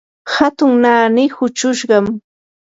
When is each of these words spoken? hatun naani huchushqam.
hatun 0.33 0.71
naani 0.83 1.23
huchushqam. 1.35 2.05